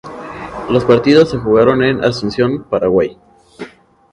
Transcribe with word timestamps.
Los 0.71 0.83
partidos 0.83 1.29
se 1.29 1.37
jugaron 1.37 1.83
en 1.83 2.03
Asunción, 2.03 2.63
Paraguay. 2.67 3.19